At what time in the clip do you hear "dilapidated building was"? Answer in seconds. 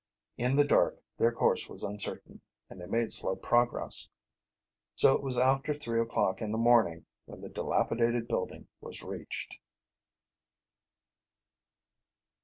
7.49-9.03